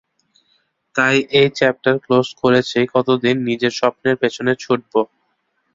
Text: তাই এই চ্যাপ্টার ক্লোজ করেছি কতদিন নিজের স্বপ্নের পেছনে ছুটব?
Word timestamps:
তাই 0.95 1.15
এই 1.39 1.49
চ্যাপ্টার 1.59 1.95
ক্লোজ 2.03 2.27
করেছি 2.41 2.79
কতদিন 2.95 3.35
নিজের 3.49 3.73
স্বপ্নের 3.79 4.15
পেছনে 4.21 4.51
ছুটব? 4.63 4.93